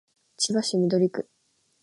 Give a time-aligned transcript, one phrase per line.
[0.37, 1.29] 千葉市緑区